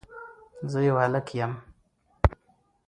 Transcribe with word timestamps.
زه 0.71 0.79
يو 0.87 0.95
هلک 1.03 1.27
يم 1.39 1.51